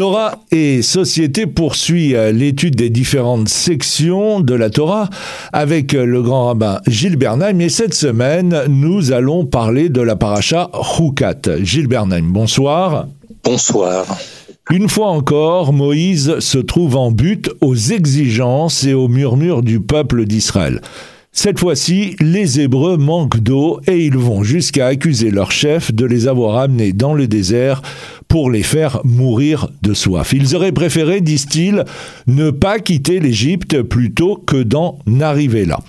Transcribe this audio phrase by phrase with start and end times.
[0.00, 5.10] Torah et Société poursuit euh, l'étude des différentes sections de la Torah
[5.52, 10.16] avec euh, le grand rabbin Gilles Bernheim et cette semaine nous allons parler de la
[10.16, 11.62] paracha Hukat.
[11.62, 13.08] Gilles Bernheim, bonsoir.
[13.44, 14.06] Bonsoir.
[14.70, 20.24] Une fois encore, Moïse se trouve en but aux exigences et aux murmures du peuple
[20.24, 20.80] d'Israël.
[21.32, 26.26] Cette fois-ci, les Hébreux manquent d'eau et ils vont jusqu'à accuser leur chef de les
[26.26, 27.82] avoir amenés dans le désert
[28.30, 30.32] pour les faire mourir de soif.
[30.32, 31.84] Ils auraient préféré, disent-ils,
[32.28, 35.80] ne pas quitter l'Égypte plutôt que d'en arriver là.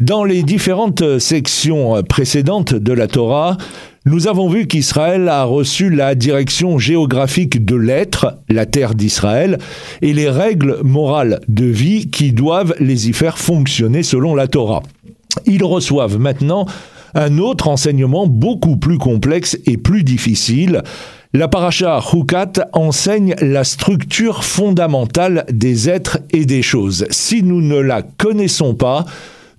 [0.00, 3.56] Dans les différentes sections précédentes de la Torah,
[4.04, 9.58] nous avons vu qu'Israël a reçu la direction géographique de l'être, la terre d'Israël,
[10.02, 14.82] et les règles morales de vie qui doivent les y faire fonctionner selon la Torah.
[15.46, 16.66] Ils reçoivent maintenant
[17.14, 20.82] un autre enseignement beaucoup plus complexe et plus difficile,
[21.36, 27.04] la paracha Hukat enseigne la structure fondamentale des êtres et des choses.
[27.10, 29.04] Si nous ne la connaissons pas,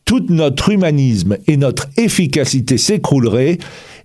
[0.03, 3.59] tout notre humanisme et notre efficacité s'écrouleraient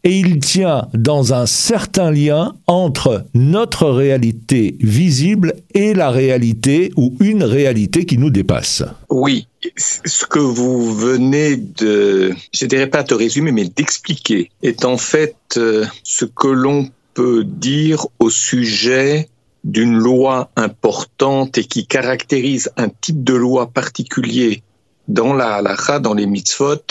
[0.05, 7.17] et il tient dans un certain lien entre notre réalité visible et la réalité ou
[7.21, 8.83] une réalité qui nous dépasse.
[9.09, 9.47] Oui,
[9.79, 15.37] ce que vous venez de, je dirais pas te résumer, mais d'expliquer, est en fait
[15.57, 19.29] euh, ce que l'on peut dire au sujet
[19.65, 24.63] d'une loi importante et qui caractérise un type de loi particulier
[25.09, 26.83] dans la halakha, dans les mitzvot,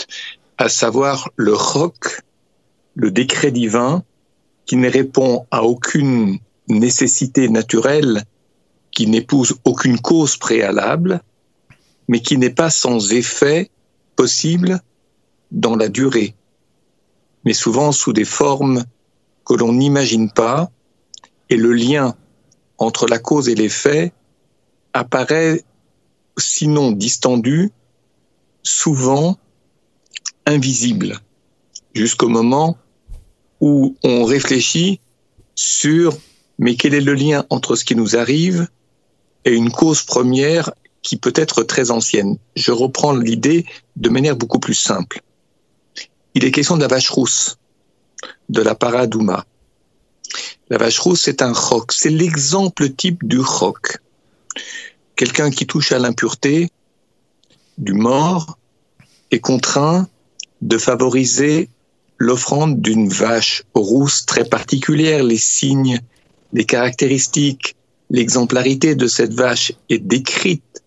[0.58, 2.22] à savoir le roc,
[2.94, 4.04] le décret divin,
[4.64, 8.22] qui ne répond à aucune nécessité naturelle,
[8.90, 11.20] qui n'épouse aucune cause préalable,
[12.08, 13.70] mais qui n'est pas sans effet
[14.16, 14.80] possible
[15.50, 16.34] dans la durée,
[17.44, 18.84] mais souvent sous des formes
[19.44, 20.70] que l'on n'imagine pas,
[21.50, 22.16] et le lien
[22.78, 24.12] entre la cause et l'effet
[24.92, 25.64] apparaît,
[26.38, 27.70] sinon distendu,
[28.62, 29.38] souvent
[30.46, 31.18] invisible,
[31.94, 32.76] jusqu'au moment
[33.60, 35.00] où on réfléchit
[35.54, 36.16] sur
[36.58, 38.68] mais quel est le lien entre ce qui nous arrive
[39.44, 40.70] et une cause première
[41.02, 42.38] qui peut être très ancienne.
[42.54, 43.66] Je reprends l'idée
[43.96, 45.22] de manière beaucoup plus simple.
[46.34, 47.58] Il est question de la vache rousse
[48.48, 49.44] de la paradouma.
[50.70, 51.92] La vache rousse, c'est un roc.
[51.92, 53.98] C'est l'exemple type du roc.
[55.16, 56.70] Quelqu'un qui touche à l'impureté
[57.78, 58.58] du mort
[59.30, 60.08] est contraint
[60.60, 61.68] de favoriser
[62.18, 65.24] l'offrande d'une vache rousse très particulière.
[65.24, 66.00] Les signes,
[66.52, 67.76] les caractéristiques,
[68.10, 70.82] l'exemplarité de cette vache est décrite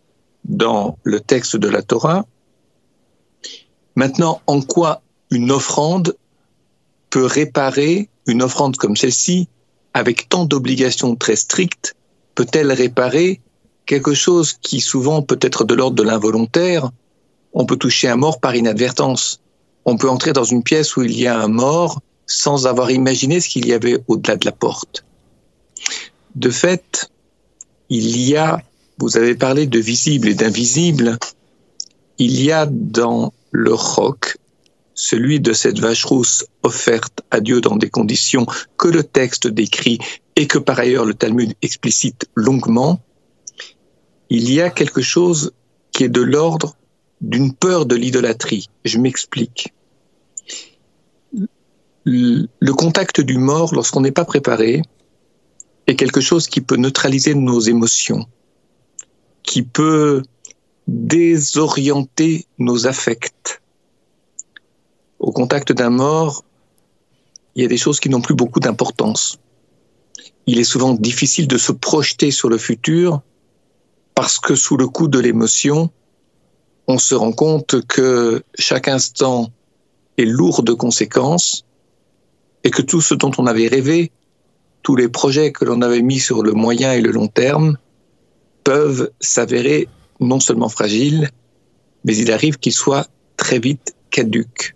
[0.46, 2.26] dans le texte de la Torah.
[3.96, 6.16] Maintenant, en quoi une offrande
[7.16, 9.48] peut réparer une offrande comme celle-ci
[9.94, 11.96] avec tant d'obligations très strictes
[12.36, 13.40] Peut-elle réparer
[13.86, 16.92] quelque chose qui souvent peut être de l'ordre de l'involontaire?
[17.54, 19.40] On peut toucher un mort par inadvertance.
[19.86, 23.40] On peut entrer dans une pièce où il y a un mort sans avoir imaginé
[23.40, 25.06] ce qu'il y avait au-delà de la porte.
[26.36, 27.10] De fait,
[27.88, 28.62] il y a,
[28.98, 31.18] vous avez parlé de visible et d'invisible,
[32.18, 34.36] il y a dans le roc
[34.96, 38.48] celui de cette vache rousse offerte à Dieu dans des conditions
[38.78, 40.00] que le texte décrit
[40.38, 43.02] et que par ailleurs le Talmud explicite longuement,
[44.30, 45.52] il y a quelque chose
[45.92, 46.76] qui est de l'ordre
[47.22, 48.70] d'une peur de l'idolâtrie.
[48.84, 49.74] Je m'explique.
[52.06, 54.82] Le contact du mort, lorsqu'on n'est pas préparé,
[55.88, 58.26] est quelque chose qui peut neutraliser nos émotions,
[59.44, 60.22] qui peut
[60.88, 63.62] désorienter nos affects,
[65.26, 66.44] au contact d'un mort,
[67.56, 69.40] il y a des choses qui n'ont plus beaucoup d'importance.
[70.46, 73.22] Il est souvent difficile de se projeter sur le futur
[74.14, 75.90] parce que sous le coup de l'émotion,
[76.88, 79.50] on se rend compte que chaque instant
[80.20, 81.66] est lourd de conséquences
[82.64, 84.12] et que tout ce dont on avait rêvé,
[84.84, 87.80] tous les projets que l'on avait mis sur le moyen et le long terme,
[88.64, 89.88] peuvent s'avérer
[90.20, 91.32] non seulement fragiles,
[92.04, 93.08] mais il arrive qu'ils soient
[93.38, 94.76] très vite caduques.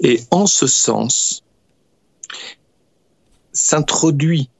[0.00, 1.42] Et en ce sens,
[3.52, 4.50] s'introduit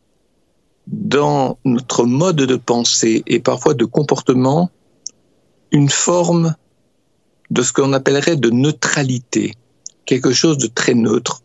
[0.86, 4.70] dans notre mode de pensée et parfois de comportement
[5.72, 6.54] une forme
[7.50, 9.54] de ce qu'on appellerait de neutralité,
[10.04, 11.42] quelque chose de très neutre.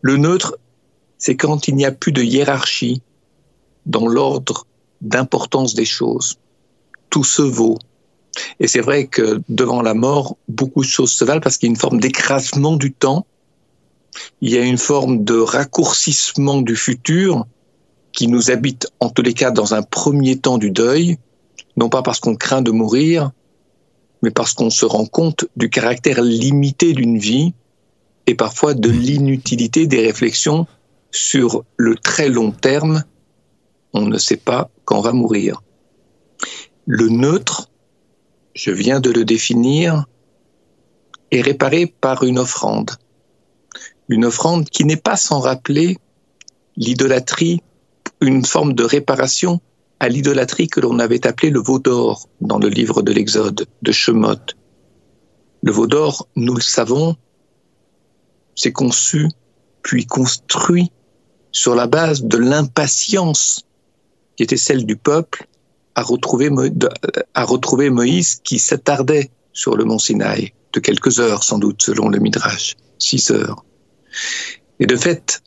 [0.00, 0.56] Le neutre,
[1.18, 3.02] c'est quand il n'y a plus de hiérarchie
[3.84, 4.66] dans l'ordre
[5.00, 6.38] d'importance des choses.
[7.10, 7.78] Tout se vaut,
[8.60, 11.70] et c'est vrai que devant la mort, beaucoup de choses se valent parce qu'il y
[11.70, 13.26] a une forme d'écrasement du temps,
[14.40, 17.46] il y a une forme de raccourcissement du futur
[18.12, 21.18] qui nous habite en tous les cas dans un premier temps du deuil,
[21.76, 23.30] non pas parce qu'on craint de mourir,
[24.22, 27.52] mais parce qu'on se rend compte du caractère limité d'une vie
[28.26, 30.66] et parfois de l'inutilité des réflexions
[31.10, 33.04] sur le très long terme.
[33.92, 35.62] On ne sait pas quand on va mourir.
[36.86, 37.70] Le neutre,
[38.56, 40.06] je viens de le définir,
[41.30, 42.90] est réparé par une offrande.
[44.08, 45.98] Une offrande qui n'est pas sans rappeler
[46.76, 47.60] l'idolâtrie,
[48.22, 49.60] une forme de réparation
[50.00, 53.92] à l'idolâtrie que l'on avait appelée le veau d'or dans le livre de l'Exode de
[53.92, 54.54] Shemot.
[55.62, 57.14] Le veau d'or, nous le savons,
[58.54, 59.28] s'est conçu
[59.82, 60.90] puis construit
[61.52, 63.66] sur la base de l'impatience
[64.36, 65.46] qui était celle du peuple
[65.96, 66.50] à retrouver,
[67.34, 72.10] à retrouver Moïse qui s'attardait sur le mont Sinaï de quelques heures sans doute selon
[72.10, 73.64] le Midrash, six heures.
[74.78, 75.42] Et de fait,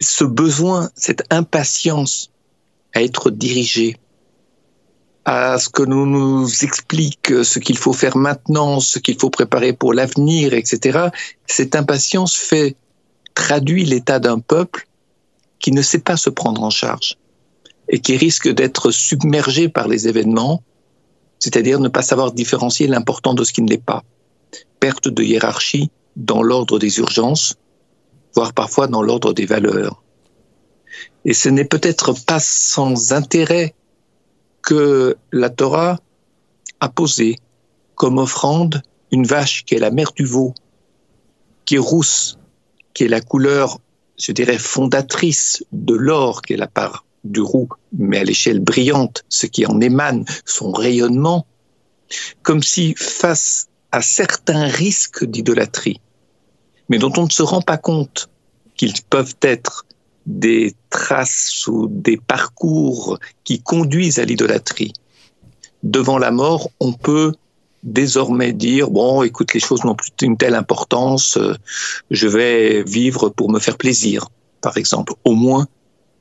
[0.00, 2.32] ce besoin, cette impatience
[2.94, 3.96] à être dirigé,
[5.24, 9.72] à ce que nous nous explique ce qu'il faut faire maintenant, ce qu'il faut préparer
[9.72, 11.10] pour l'avenir, etc.
[11.46, 12.76] Cette impatience fait,
[13.34, 14.88] traduit l'état d'un peuple
[15.60, 17.16] qui ne sait pas se prendre en charge
[17.88, 20.62] et qui risque d'être submergé par les événements,
[21.38, 24.04] c'est-à-dire ne pas savoir différencier l'important de ce qui ne l'est pas.
[24.80, 27.56] Perte de hiérarchie dans l'ordre des urgences,
[28.34, 30.02] voire parfois dans l'ordre des valeurs.
[31.24, 33.74] Et ce n'est peut-être pas sans intérêt
[34.62, 35.98] que la Torah
[36.80, 37.36] a posé
[37.94, 40.54] comme offrande une vache qui est la mère du veau,
[41.64, 42.38] qui est rousse,
[42.94, 43.78] qui est la couleur,
[44.18, 49.24] je dirais, fondatrice de l'or, qui est la part du roux, mais à l'échelle brillante,
[49.28, 51.46] ce qui en émane, son rayonnement,
[52.42, 56.00] comme si face à certains risques d'idolâtrie,
[56.88, 58.28] mais dont on ne se rend pas compte
[58.76, 59.86] qu'ils peuvent être
[60.26, 64.92] des traces ou des parcours qui conduisent à l'idolâtrie.
[65.82, 67.32] Devant la mort, on peut
[67.82, 71.54] désormais dire bon, écoute, les choses n'ont plus une telle importance, euh,
[72.10, 74.28] je vais vivre pour me faire plaisir,
[74.60, 75.66] par exemple, au moins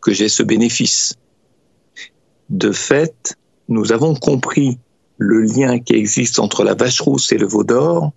[0.08, 1.16] que j'ai ce bénéfice.
[2.50, 3.36] De fait,
[3.68, 4.80] nous avons compris
[5.18, 8.14] le lien qui existe entre la vache rousse et le veau d'or,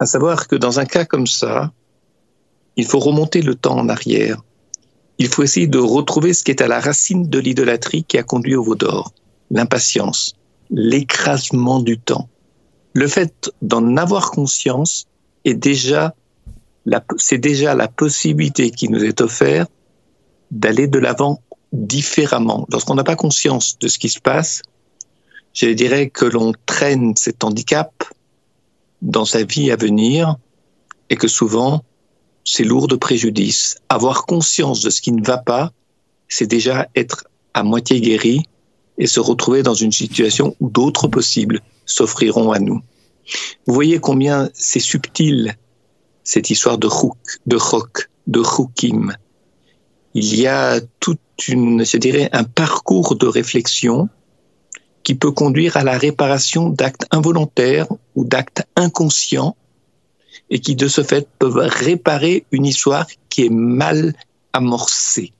[0.00, 1.72] à savoir que dans un cas comme ça,
[2.76, 4.42] il faut remonter le temps en arrière
[5.18, 8.22] il faut essayer de retrouver ce qui est à la racine de l'idolâtrie qui a
[8.22, 9.12] conduit au veau d'or.
[9.50, 10.34] L'impatience,
[10.70, 12.28] l'écrasement du temps.
[12.94, 15.06] Le fait d'en avoir conscience
[15.44, 16.14] est déjà
[17.18, 19.70] c'est déjà la possibilité qui nous est offerte
[20.50, 21.40] d'aller de l'avant
[21.72, 22.66] différemment.
[22.70, 24.62] Lorsqu'on n'a pas conscience de ce qui se passe,
[25.54, 28.04] je dirais que l'on traîne cet handicap
[29.02, 30.36] dans sa vie à venir
[31.10, 31.82] et que souvent
[32.44, 33.76] c'est lourd de préjudice.
[33.88, 35.72] Avoir conscience de ce qui ne va pas,
[36.28, 37.24] c'est déjà être
[37.54, 38.42] à moitié guéri
[38.96, 42.80] et se retrouver dans une situation où d'autres possibles s'offriront à nous.
[43.66, 45.56] Vous voyez combien c'est subtil
[46.24, 47.16] cette histoire de chouk,
[47.46, 49.14] de chok, de choukim.
[50.20, 54.08] Il y a toute une, je dirais, un parcours de réflexion
[55.04, 57.86] qui peut conduire à la réparation d'actes involontaires
[58.16, 59.54] ou d'actes inconscients
[60.50, 64.12] et qui de ce fait peuvent réparer une histoire qui est mal
[64.52, 65.32] amorcée.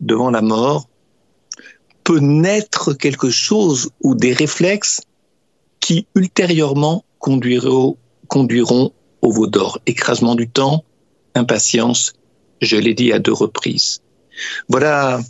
[0.00, 0.88] Devant la mort,
[2.02, 5.02] peut naître quelque chose ou des réflexes
[5.78, 8.90] qui ultérieurement conduiront, conduiront
[9.22, 9.48] au veau.
[9.86, 10.82] Écrasement du temps,
[11.36, 12.14] impatience,
[12.60, 14.02] je l'ai dit à deux reprises.
[14.68, 15.20] Voilà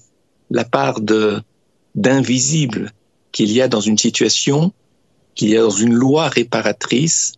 [0.50, 1.00] la part
[1.94, 2.92] d'invisible
[3.32, 4.72] qu'il y a dans une situation,
[5.34, 7.34] qu'il y a dans une loi réparatrice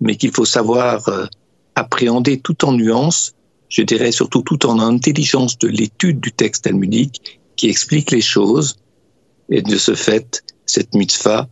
[0.00, 1.26] mais qu'il faut savoir euh,
[1.74, 3.34] appréhender tout en nuances,
[3.68, 8.76] je dirais surtout tout en intelligence de l'étude du texte talmudique qui explique les choses.
[9.48, 11.48] Et de ce fait, cette mitzvah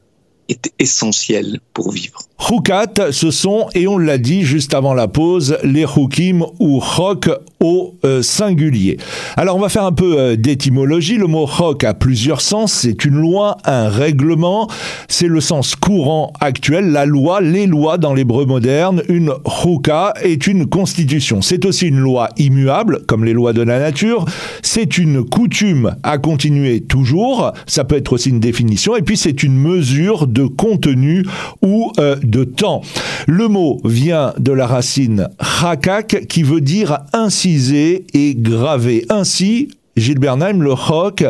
[0.49, 2.20] est essentielle pour vivre.
[2.38, 7.30] Choukat, ce sont, et on l'a dit juste avant la pause, les choukim ou chok
[7.61, 8.99] au euh, singulier.
[9.37, 11.18] Alors on va faire un peu euh, d'étymologie.
[11.18, 12.72] Le mot chok a plusieurs sens.
[12.72, 14.68] C'est une loi, un règlement.
[15.08, 16.90] C'est le sens courant actuel.
[16.90, 19.02] La loi, les lois dans l'hébreu moderne.
[19.08, 21.42] Une chouka est une constitution.
[21.42, 24.25] C'est aussi une loi immuable, comme les lois de la nature.
[24.62, 27.52] C'est une coutume à continuer toujours.
[27.66, 28.96] Ça peut être aussi une définition.
[28.96, 31.25] Et puis c'est une mesure de contenu
[31.62, 32.83] ou euh, de temps.
[33.27, 39.07] Le mot vient de la racine chakak qui veut dire inciser et graver.
[39.09, 41.25] Ainsi, Gilles Bernheim, le rock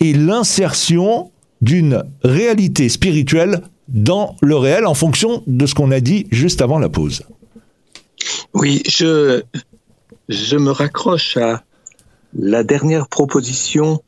[0.00, 6.26] est l'insertion d'une réalité spirituelle dans le réel en fonction de ce qu'on a dit
[6.30, 7.22] juste avant la pause.
[8.52, 9.42] Oui, je,
[10.28, 11.62] je me raccroche à,
[12.34, 14.02] la dernière proposition,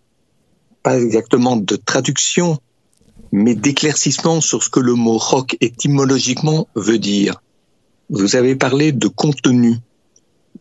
[0.83, 2.59] pas exactement de traduction,
[3.32, 7.40] mais d'éclaircissement sur ce que le mot roc étymologiquement veut dire.
[8.08, 9.76] Vous avez parlé de contenu,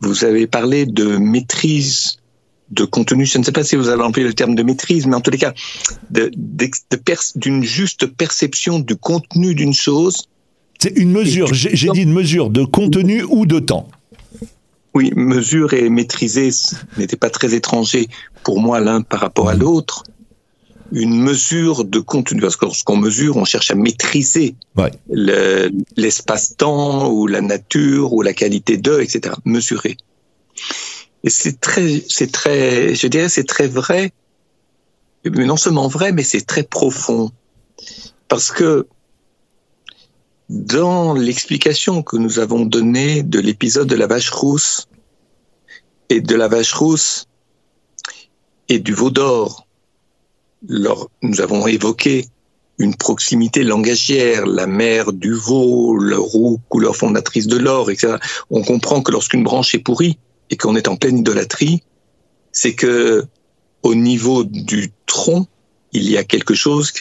[0.01, 2.17] vous avez parlé de maîtrise
[2.71, 3.25] de contenu.
[3.25, 5.31] Je ne sais pas si vous avez employé le terme de maîtrise, mais en tous
[5.31, 5.53] les cas,
[7.35, 10.27] d'une juste perception du contenu d'une chose.
[10.79, 13.89] C'est une mesure, j'ai dit une mesure de contenu ou de temps.
[14.93, 16.49] Oui, mesure et maîtriser
[16.97, 18.07] n'étaient pas très étrangers
[18.43, 20.03] pour moi l'un par rapport à l'autre.
[20.91, 24.55] Une mesure de contenu, parce que lorsqu'on mesure, on cherche à maîtriser
[25.95, 29.35] l'espace-temps ou la nature ou la qualité de, etc.
[29.45, 29.97] Mesurer.
[31.23, 34.11] Et c'est très, c'est très, je dirais, c'est très vrai,
[35.25, 37.31] mais non seulement vrai, mais c'est très profond.
[38.27, 38.87] Parce que
[40.49, 44.87] dans l'explication que nous avons donnée de l'épisode de la vache rousse
[46.09, 47.27] et de la vache rousse
[48.67, 49.67] et du veau d'or,
[50.67, 52.27] nous avons évoqué
[52.77, 58.15] une proximité langagière, la mère du veau, le roux, couleur fondatrice de l'or, etc.
[58.49, 60.17] On comprend que lorsqu'une branche est pourrie
[60.49, 61.83] et qu'on est en pleine idolâtrie,
[62.51, 63.25] c'est que
[63.83, 65.47] au niveau du tronc,
[65.91, 66.91] il y a quelque chose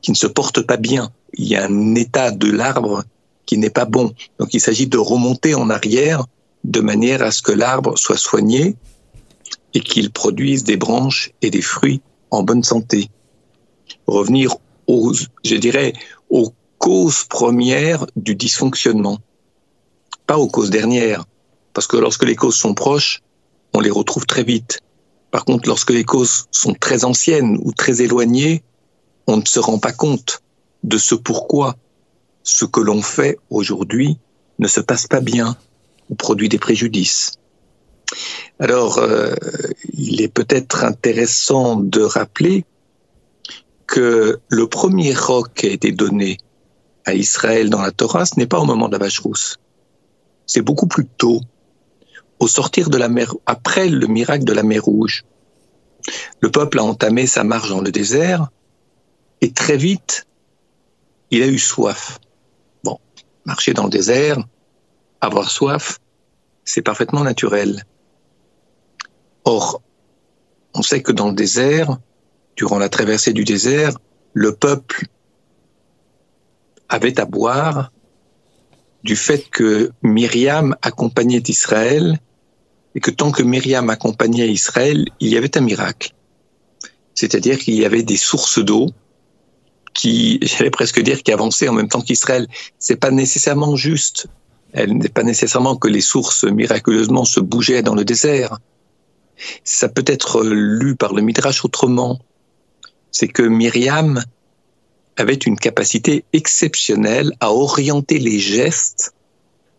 [0.00, 3.04] qui ne se porte pas bien il y a un état de l'arbre
[3.46, 4.12] qui n'est pas bon.
[4.38, 6.24] Donc il s'agit de remonter en arrière
[6.64, 8.76] de manière à ce que l'arbre soit soigné
[9.74, 13.10] et qu'il produise des branches et des fruits en bonne santé.
[14.06, 14.56] Revenir
[14.88, 15.12] aux,
[16.30, 19.18] aux causes premières du dysfonctionnement,
[20.26, 21.24] pas aux causes dernières,
[21.74, 23.22] parce que lorsque les causes sont proches,
[23.74, 24.80] on les retrouve très vite.
[25.30, 28.62] Par contre, lorsque les causes sont très anciennes ou très éloignées,
[29.26, 30.42] on ne se rend pas compte
[30.82, 31.76] de ce pourquoi
[32.42, 34.18] ce que l'on fait aujourd'hui
[34.58, 35.56] ne se passe pas bien
[36.10, 37.32] ou produit des préjudices.
[38.58, 39.34] Alors, euh,
[39.92, 42.64] il est peut-être intéressant de rappeler
[43.86, 46.38] que le premier roc qui a été donné
[47.04, 49.58] à Israël dans la Torah, ce n'est pas au moment de la vache rousse.
[50.46, 51.40] C'est beaucoup plus tôt,
[52.38, 55.24] au sortir de la mer, après le miracle de la mer Rouge.
[56.40, 58.48] Le peuple a entamé sa marche dans le désert
[59.40, 60.26] et très vite,
[61.30, 62.18] il a eu soif.
[62.84, 62.98] Bon,
[63.44, 64.38] marcher dans le désert,
[65.20, 65.98] avoir soif,
[66.64, 67.84] c'est parfaitement naturel.
[69.44, 69.82] Or,
[70.74, 71.98] on sait que dans le désert,
[72.56, 73.96] durant la traversée du désert,
[74.34, 75.06] le peuple
[76.88, 77.90] avait à boire
[79.02, 82.20] du fait que Myriam accompagnait Israël
[82.94, 86.12] et que tant que Myriam accompagnait Israël, il y avait un miracle.
[87.14, 88.90] C'est-à-dire qu'il y avait des sources d'eau
[89.94, 92.46] qui, j'allais presque dire, qui avançait en même temps qu'Israël.
[92.78, 94.26] C'est pas nécessairement juste.
[94.72, 98.58] Elle n'est pas nécessairement que les sources miraculeusement se bougeaient dans le désert.
[99.64, 102.18] Ça peut être lu par le Midrash autrement.
[103.10, 104.22] C'est que Myriam
[105.16, 109.14] avait une capacité exceptionnelle à orienter les gestes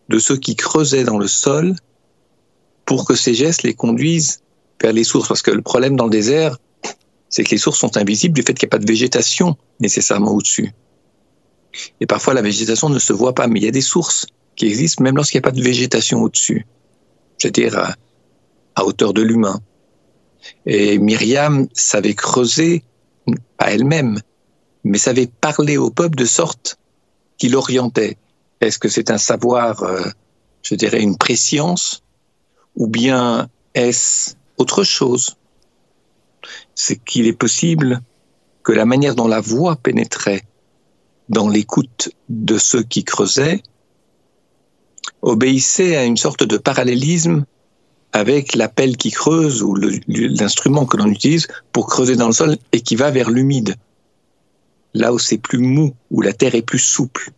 [0.08, 1.74] de ceux qui creusaient dans le sol
[2.84, 4.42] pour que ces gestes les conduisent
[4.80, 5.28] vers les sources.
[5.28, 6.58] Parce que le problème dans le désert,
[7.28, 10.32] c'est que les sources sont invisibles du fait qu'il n'y a pas de végétation nécessairement
[10.32, 10.72] au-dessus.
[12.00, 14.66] Et parfois, la végétation ne se voit pas, mais il y a des sources qui
[14.66, 16.64] existent même lorsqu'il n'y a pas de végétation au-dessus,
[17.38, 17.96] c'est-à-dire
[18.74, 19.60] à, hauteur de l'humain.
[20.66, 22.82] Et Myriam savait creuser,
[23.56, 24.20] pas elle-même,
[24.84, 26.78] mais savait parler au peuple de sorte
[27.38, 28.16] qu'il orientait.
[28.60, 30.04] Est-ce que c'est un savoir, euh,
[30.62, 32.02] je dirais, une préscience,
[32.76, 35.36] ou bien est-ce autre chose?
[36.74, 38.00] C'est qu'il est possible
[38.62, 40.42] que la manière dont la voix pénétrait
[41.28, 43.62] dans l'écoute de ceux qui creusaient
[45.22, 47.44] obéissait à une sorte de parallélisme
[48.14, 52.80] avec l'appel qui creuse ou l'instrument que l'on utilise pour creuser dans le sol et
[52.80, 53.74] qui va vers l'humide,
[54.94, 57.32] là où c'est plus mou, où la terre est plus souple.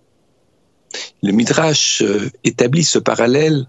[1.23, 3.67] Le Midrash euh, établit ce parallèle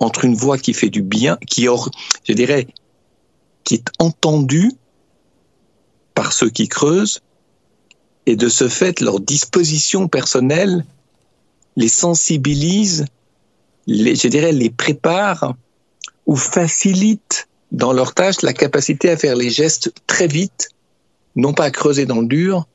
[0.00, 1.66] entre une voix qui fait du bien, qui,
[2.24, 2.68] je dirais,
[3.62, 4.72] qui est entendu
[6.14, 7.20] par ceux qui creusent,
[8.24, 10.86] et de ce fait, leur disposition personnelle
[11.76, 13.04] les sensibilise,
[13.86, 15.54] les, je dirais, les prépare
[16.26, 20.70] ou facilite dans leur tâche la capacité à faire les gestes très vite,
[21.36, 22.66] non pas à creuser dans le dur,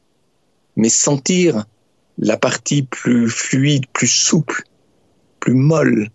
[0.76, 1.66] mais sentir
[2.18, 4.64] la partie plus fluide, plus souple,
[5.40, 6.10] plus molle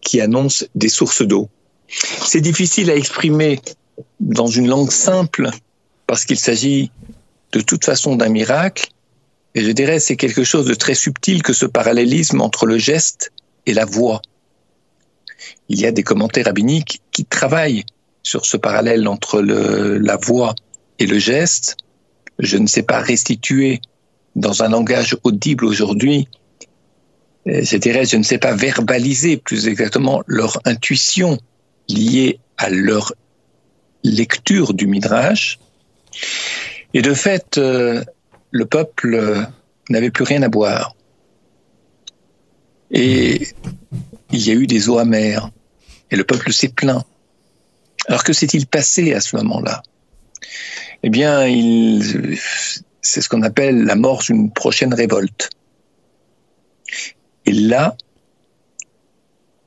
[0.00, 1.48] qui annonce des sources d'eau.
[1.88, 3.60] C'est difficile à exprimer
[4.20, 5.50] dans une langue simple,
[6.06, 6.90] parce qu'il s'agit
[7.52, 8.88] de toute façon d'un miracle,
[9.54, 13.32] et je dirais c'est quelque chose de très subtil que ce parallélisme entre le geste
[13.66, 14.20] et la voix.
[15.68, 17.84] Il y a des commentaires rabbiniques qui travaillent
[18.22, 20.54] sur ce parallèle entre la voix
[20.98, 21.76] et le geste.
[22.38, 23.80] Je ne sais pas restituer
[24.34, 26.28] dans un langage audible aujourd'hui,
[27.48, 31.38] euh, je dirais, je ne sais pas verbaliser plus exactement leur intuition
[31.88, 33.12] liée à leur
[34.02, 35.58] lecture du Midrash.
[36.94, 38.02] Et de fait, euh,
[38.50, 39.46] le peuple
[39.90, 40.94] n'avait plus rien à boire.
[42.90, 43.48] Et
[44.30, 45.50] il y a eu des eaux amères.
[46.10, 47.04] Et le peuple s'est plaint.
[48.08, 49.82] Alors que s'est-il passé à ce moment-là?
[51.02, 51.46] Eh bien,
[53.02, 55.50] c'est ce qu'on appelle la mort d'une prochaine révolte.
[57.44, 57.96] Et là,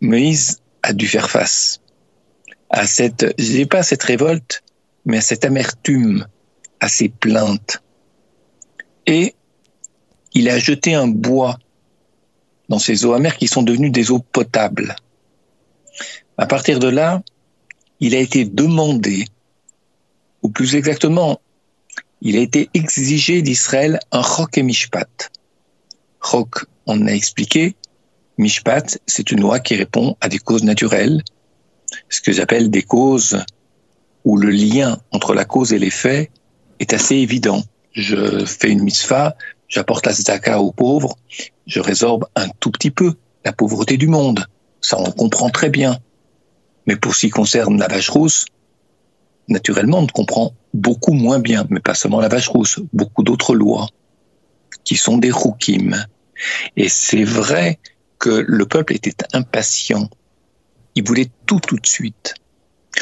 [0.01, 1.81] Moïse a dû faire face
[2.69, 4.63] à cette, je dis pas cette révolte,
[5.05, 6.27] mais à cette amertume,
[6.79, 7.81] à ces plaintes.
[9.05, 9.35] Et
[10.33, 11.57] il a jeté un bois
[12.69, 14.95] dans ces eaux amères qui sont devenues des eaux potables.
[16.37, 17.21] À partir de là,
[17.99, 19.25] il a été demandé,
[20.41, 21.41] ou plus exactement,
[22.21, 25.31] il a été exigé d'Israël un chok et mishpat.
[26.21, 27.75] Chok, on a expliqué,
[28.37, 31.21] mishpat, c'est une loi qui répond à des causes naturelles,
[32.09, 33.43] ce que j'appelle des causes
[34.25, 36.29] où le lien entre la cause et les faits
[36.79, 37.63] est assez évident.
[37.93, 39.35] Je fais une mitzvah,
[39.67, 41.17] j'apporte la tzedaka aux pauvres,
[41.69, 43.13] je résorbe un tout petit peu
[43.45, 44.45] la pauvreté du monde.
[44.81, 45.97] Ça, on comprend très bien.
[46.87, 48.45] Mais pour ce qui concerne la vache rousse,
[49.47, 53.87] naturellement, on comprend beaucoup moins bien, mais pas seulement la vache rousse, beaucoup d'autres lois
[54.83, 55.95] qui sont des roukim.
[56.75, 57.77] Et c'est vrai
[58.17, 60.09] que le peuple était impatient.
[60.95, 62.33] Il voulait tout tout de suite.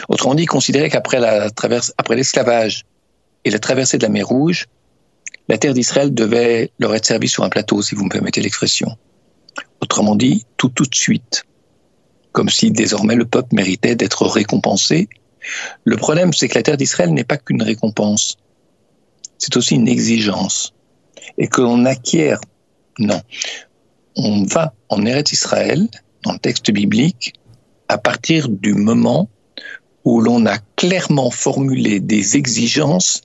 [0.09, 2.85] Autrement dit, il considérait qu'après la traverse, après l'esclavage
[3.45, 4.67] et la traversée de la mer Rouge,
[5.47, 8.97] la terre d'Israël devait leur être servie sur un plateau, si vous me permettez l'expression.
[9.81, 11.43] Autrement dit, tout tout de suite.
[12.31, 15.07] Comme si désormais le peuple méritait d'être récompensé.
[15.85, 18.37] Le problème, c'est que la terre d'Israël n'est pas qu'une récompense.
[19.37, 20.73] C'est aussi une exigence.
[21.37, 22.39] Et que l'on acquiert,
[22.99, 23.21] non.
[24.15, 25.87] On va en Eretz Israël,
[26.23, 27.33] dans le texte biblique,
[27.87, 29.29] à partir du moment
[30.03, 33.21] où l'on a clairement formulé des exigences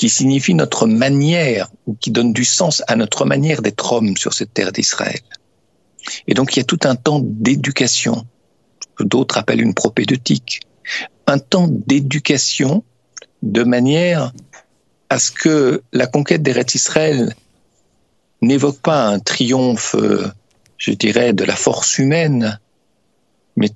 [0.00, 4.32] qui signifie notre manière ou qui donne du sens à notre manière d'être homme sur
[4.32, 5.20] cette terre d'Israël.
[6.26, 8.26] Et donc il y a tout un temps d'éducation,
[8.96, 10.60] que d'autres appellent une propédeutique,
[11.26, 12.82] un temps d'éducation
[13.42, 14.32] de manière
[15.10, 17.36] à ce que la conquête des Israël
[18.40, 19.96] n'évoque pas un triomphe,
[20.78, 22.58] je dirais, de la force humaine,
[23.54, 23.68] mais,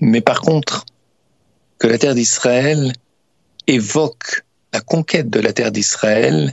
[0.00, 0.86] mais par contre,
[1.78, 2.94] que la terre d'Israël
[3.66, 6.52] évoque la conquête de la terre d'Israël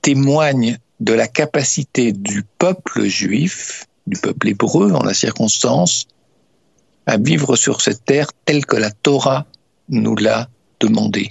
[0.00, 6.06] témoigne de la capacité du peuple juif, du peuple hébreu en la circonstance,
[7.06, 9.46] à vivre sur cette terre telle que la Torah
[9.88, 10.48] nous l'a
[10.80, 11.28] demandé.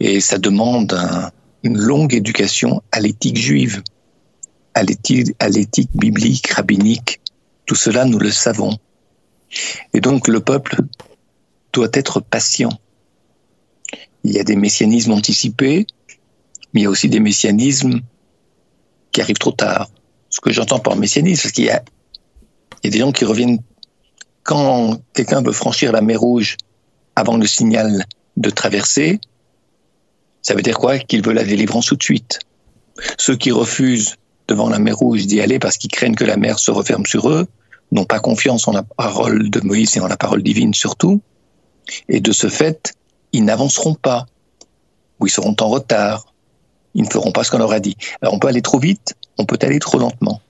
[0.00, 0.96] Et ça demande
[1.62, 3.82] une longue éducation à l'éthique juive,
[4.74, 7.20] à l'éthique biblique, rabbinique.
[7.64, 8.76] Tout cela, nous le savons.
[9.94, 10.76] Et donc le peuple
[11.72, 12.70] doit être patient
[14.26, 15.86] il y a des messianismes anticipés,
[16.72, 18.00] mais il y a aussi des messianismes
[19.12, 19.88] qui arrivent trop tard.
[20.30, 23.60] Ce que j'entends par messianisme, c'est qu'il y y a des gens qui reviennent
[24.42, 26.56] quand quelqu'un veut franchir la mer Rouge
[27.14, 28.04] avant le signal
[28.36, 29.20] de traverser,
[30.42, 30.98] ça veut dire quoi?
[30.98, 32.40] Qu'il veut la délivrance tout de suite.
[33.18, 34.16] Ceux qui refusent
[34.48, 37.28] devant la mer Rouge d'y aller parce qu'ils craignent que la mer se referme sur
[37.30, 37.46] eux,
[37.92, 41.20] n'ont pas confiance en la parole de Moïse et en la parole divine surtout,
[42.08, 42.92] et de ce fait,
[43.32, 44.26] ils n'avanceront pas,
[45.20, 46.34] ou ils seront en retard,
[46.94, 47.96] ils ne feront pas ce qu'on leur a dit.
[48.22, 50.40] Alors on peut aller trop vite, on peut aller trop lentement.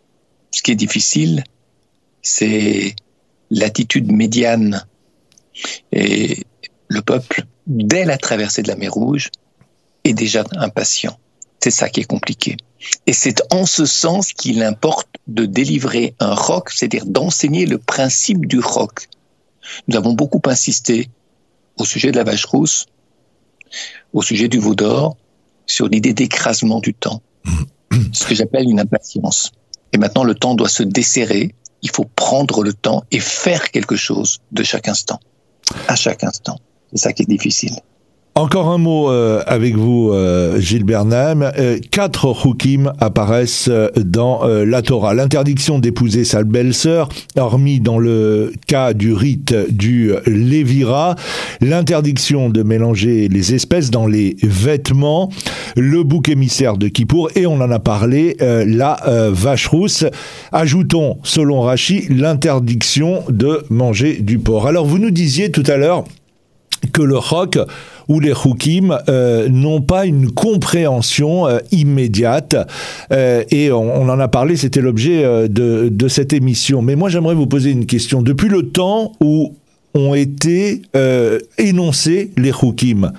[0.53, 1.45] Ce qui est difficile,
[2.23, 2.95] c'est
[3.51, 4.87] l'attitude médiane.
[5.93, 6.45] Et
[6.89, 9.31] le peuple, dès la traversée de la mer Rouge,
[10.05, 11.19] est déjà impatient.
[11.61, 12.57] C'est ça qui est compliqué.
[13.07, 18.47] Et c'est en ce sens qu'il importe de délivrer un roc, c'est-à-dire d'enseigner le principe
[18.47, 19.09] du roc.
[19.89, 21.09] Nous avons beaucoup insisté
[21.77, 22.87] au sujet de la vache rousse,
[24.13, 25.17] au sujet du veau d'or,
[25.67, 27.23] sur l'idée d'écrasement du temps,
[28.13, 29.53] ce que j'appelle une impatience.
[29.93, 33.97] Et maintenant, le temps doit se desserrer, il faut prendre le temps et faire quelque
[33.97, 35.21] chose de chaque instant,
[35.89, 36.59] à chaque instant.
[36.91, 37.77] C'est ça qui est difficile.
[38.39, 40.85] Encore un mot euh, avec vous, euh, Gilles.
[40.91, 45.15] Euh, quatre hukim apparaissent dans la Torah.
[45.15, 51.17] L'interdiction d'épouser sa belle-sœur, hormis dans le cas du rite du Lévira.
[51.63, 55.31] L'interdiction de mélanger les espèces dans les vêtements.
[55.75, 57.31] Le bouc émissaire de Kippour.
[57.37, 58.99] Et on en a parlé, la
[59.31, 60.05] vache rousse.
[60.53, 64.67] Ajoutons, selon Rachi, l'interdiction de manger du porc.
[64.67, 66.05] Alors vous nous disiez tout à l'heure
[66.93, 67.59] que le roc
[68.09, 72.57] ou les Hukim euh, n'ont pas une compréhension euh, immédiate.
[73.13, 76.83] Euh, et on, en a parlé, c'était l'objet de, cette émission.
[76.83, 78.23] Mais moi, j'aimerais vous poser une question.
[78.23, 79.55] Depuis le temps où
[79.95, 80.83] ont été
[81.59, 83.13] énoncés les Hukim,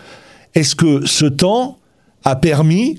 [0.56, 1.78] est-ce que ce temps
[2.23, 2.97] a permis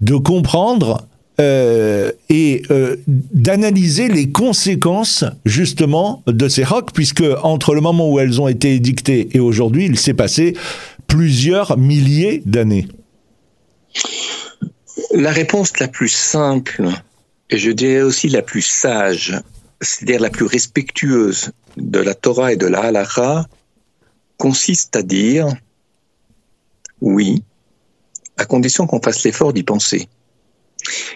[0.00, 1.06] de comprendre
[1.38, 2.62] et
[3.08, 8.74] d'analyser les conséquences justement de ces rocs, puisque entre le moment où elles ont été
[8.74, 10.54] édictées et aujourd'hui, il s'est passé
[11.16, 12.86] plusieurs milliers d'années.
[15.14, 16.90] La réponse la plus simple,
[17.48, 19.34] et je dirais aussi la plus sage,
[19.80, 23.46] c'est-à-dire la plus respectueuse de la Torah et de la Halakha,
[24.36, 25.48] consiste à dire
[27.00, 27.42] oui,
[28.36, 30.10] à condition qu'on fasse l'effort d'y penser.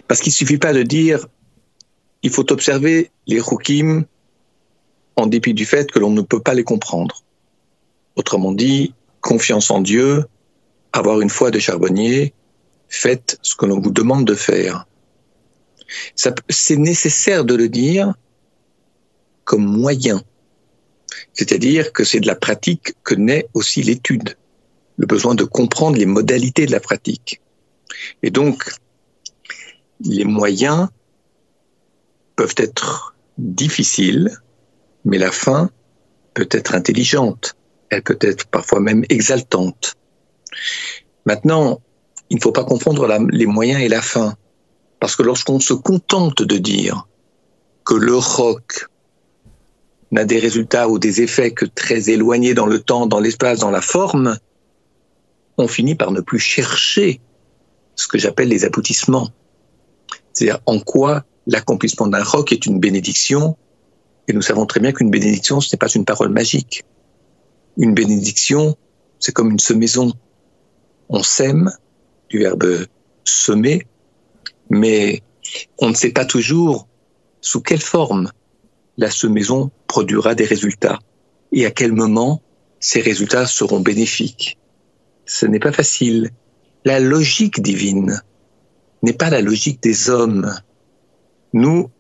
[0.09, 1.27] Parce qu'il suffit pas de dire
[2.23, 4.07] il faut observer les Rukim
[5.17, 7.23] en dépit du fait que l'on ne peut pas les comprendre.
[8.17, 10.25] Autrement dit, confiance en Dieu,
[10.93, 12.35] avoir une foi de charbonnier,
[12.89, 14.87] faites ce que l'on vous demande de faire.
[16.17, 18.15] C'est nécessaire de le dire
[19.45, 20.23] comme moyen.
[21.33, 24.37] C'est-à-dire que c'est de la pratique que naît aussi l'étude,
[24.97, 27.41] le besoin de comprendre les modalités de la pratique.
[28.23, 28.71] Et donc,
[30.01, 30.89] les moyens
[32.37, 34.31] peuvent être difficiles,
[35.05, 35.71] mais la fin
[36.35, 37.57] peut être intelligente.
[37.91, 39.97] Elle peut être parfois même exaltante.
[41.27, 41.81] Maintenant,
[42.31, 44.37] il ne faut pas confondre les moyens et la fin.
[45.01, 47.09] Parce que lorsqu'on se contente de dire
[47.85, 48.87] que le rock
[50.13, 53.71] n'a des résultats ou des effets que très éloignés dans le temps, dans l'espace, dans
[53.71, 54.37] la forme,
[55.57, 57.21] on finit par ne plus chercher
[57.95, 59.31] ce que j'appelle les aboutissements.
[60.33, 63.57] C'est-à-dire en quoi l'accomplissement d'un roc est une bénédiction.
[64.29, 66.85] Et nous savons très bien qu'une bénédiction, ce n'est pas une parole magique.
[67.77, 68.77] Une bénédiction,
[69.19, 70.13] c'est comme une semaison.
[71.09, 71.71] On sème,
[72.29, 72.87] du verbe
[73.25, 73.87] semer,
[74.69, 75.23] mais
[75.79, 76.87] on ne sait pas toujours
[77.41, 78.31] sous quelle forme
[78.97, 80.99] la semaison produira des résultats
[81.53, 82.43] et à quel moment
[82.81, 84.59] ces résultats seront bénéfiques.
[85.27, 86.31] Ce n'est pas facile.
[86.85, 88.23] La logique divine
[89.03, 90.55] n'est pas la logique des hommes.
[91.53, 91.91] Nous,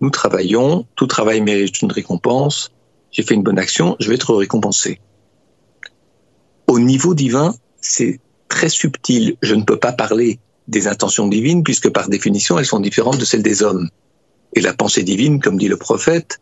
[0.00, 2.72] nous travaillons, tout travail mérite une récompense.
[3.10, 5.00] J'ai fait une bonne action, je vais être récompensé.
[6.66, 9.36] Au niveau divin, c'est très subtil.
[9.42, 13.24] Je ne peux pas parler des intentions divines puisque par définition, elles sont différentes de
[13.24, 13.88] celles des hommes.
[14.54, 16.40] Et la pensée divine, comme dit le prophète,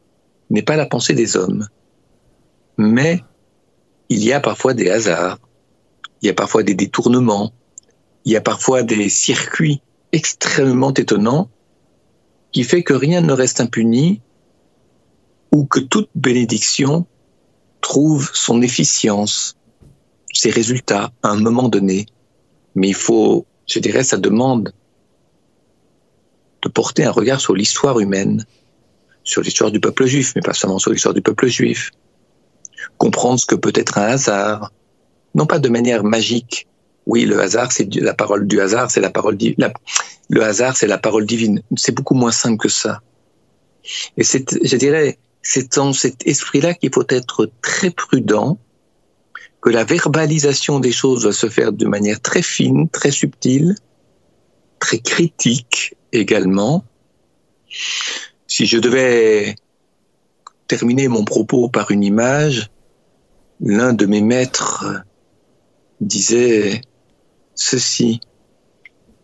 [0.50, 1.66] n'est pas la pensée des hommes.
[2.76, 3.22] Mais
[4.08, 5.38] il y a parfois des hasards,
[6.22, 7.52] il y a parfois des détournements,
[8.24, 9.80] il y a parfois des circuits
[10.12, 11.50] extrêmement étonnants
[12.52, 14.20] qui fait que rien ne reste impuni
[15.52, 17.06] ou que toute bénédiction
[17.80, 19.56] trouve son efficience,
[20.32, 22.06] ses résultats à un moment donné.
[22.74, 24.72] Mais il faut, je dirais, ça demande
[26.62, 28.44] de porter un regard sur l'histoire humaine,
[29.22, 31.90] sur l'histoire du peuple juif, mais pas seulement sur l'histoire du peuple juif.
[32.96, 34.72] Comprendre ce que peut être un hasard,
[35.34, 36.66] non pas de manière magique,
[37.08, 39.38] oui, le hasard, c'est la parole du hasard, c'est la parole.
[40.28, 41.62] Le hasard, c'est la parole divine.
[41.74, 43.00] C'est beaucoup moins simple que ça.
[44.18, 45.18] Et c'est, je dirais,
[45.50, 48.58] c'est dans cet esprit-là qu'il faut être très prudent,
[49.62, 53.74] que la verbalisation des choses doit se faire de manière très fine, très subtile,
[54.78, 56.84] très critique également.
[58.46, 59.54] Si je devais
[60.66, 62.68] terminer mon propos par une image,
[63.58, 64.84] l'un de mes maîtres
[66.02, 66.82] disait
[67.54, 68.20] ceci.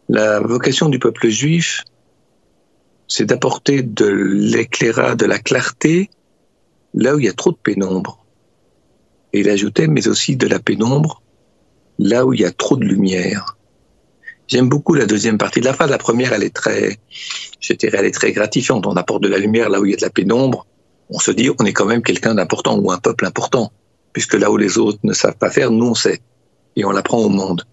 [0.08, 1.84] La vocation du peuple juif,
[3.08, 6.10] c'est d'apporter de l'éclairage, de la clarté
[6.94, 8.24] là où il y a trop de pénombre.
[9.32, 11.22] Et il ajoutait, mais aussi de la pénombre
[11.98, 13.56] là où il y a trop de lumière.
[14.46, 15.90] J'aime beaucoup la deuxième partie de la phrase.
[15.90, 16.98] La première, elle est très,
[17.60, 18.86] je dirais, elle est très gratifiante.
[18.86, 20.66] On apporte de la lumière là où il y a de la pénombre.
[21.10, 23.72] On se dit, on est quand même quelqu'un d'important ou un peuple important.
[24.12, 26.20] Puisque là où les autres ne savent pas faire, nous on sait.
[26.76, 27.64] Et on l'apprend au monde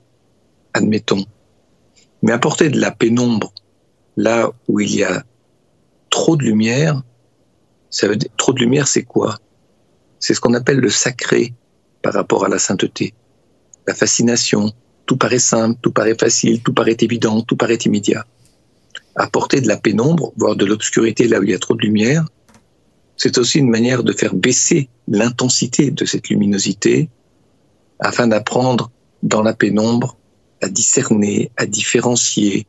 [0.74, 1.26] admettons.
[2.22, 3.54] Mais apporter de la pénombre
[4.18, 5.24] là où il y a
[6.10, 7.02] trop de lumière,
[7.90, 9.38] ça veut dire, trop de lumière, c'est quoi?
[10.20, 11.54] C'est ce qu'on appelle le sacré
[12.02, 13.14] par rapport à la sainteté.
[13.88, 14.72] la fascination.
[15.08, 18.26] Tout paraît simple, tout paraît facile, tout paraît évident, tout paraît immédiat.
[19.16, 22.26] Apporter de la pénombre, voire de l'obscurité là où il y a trop de lumière,
[23.18, 27.10] c'est aussi une manière de faire baisser l'intensité de cette luminosité
[28.00, 30.18] afin d'apprendre dans la pénombre
[30.62, 32.68] à discerner, à différencier,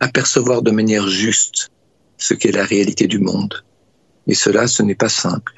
[0.00, 1.70] à percevoir de manière juste
[2.16, 3.64] ce qu'est la réalité du monde.
[4.26, 5.54] Et cela, ce n'est pas simple.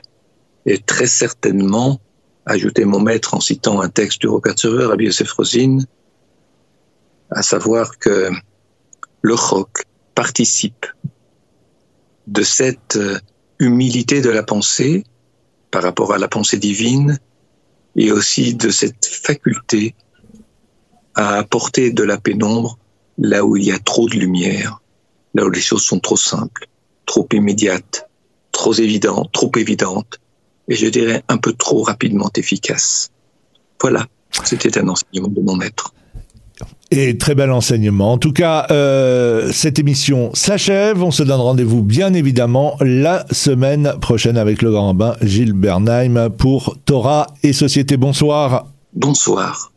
[0.67, 2.01] Et très certainement,
[2.47, 4.97] ajoutait mon maître en citant un texte du Rocatzeurer,
[5.37, 5.87] Rosine,
[7.31, 8.31] à savoir que
[9.23, 10.87] le roc participe
[12.27, 13.19] de cette euh,
[13.59, 15.05] humilité de la pensée
[15.71, 17.19] par rapport à la pensée divine
[17.97, 19.95] et aussi de cette faculté
[21.15, 22.79] à apporter de la pénombre
[23.21, 24.81] là où il y a trop de lumière,
[25.35, 26.67] là où les choses sont trop simples,
[27.07, 28.09] trop immédiates,
[28.51, 30.19] trop évidentes, trop évidentes,
[30.69, 33.11] et je dirais un peu trop rapidement efficaces.
[33.81, 34.07] Voilà,
[34.45, 35.93] c'était un enseignement de mon maître.
[36.91, 38.13] Et très bel enseignement.
[38.13, 41.03] En tout cas, euh, cette émission s'achève.
[41.03, 46.31] On se donne rendez-vous bien évidemment la semaine prochaine avec le grand bain Gilles Bernheim
[46.31, 47.97] pour Torah et Société.
[47.97, 48.67] Bonsoir.
[48.93, 49.71] Bonsoir.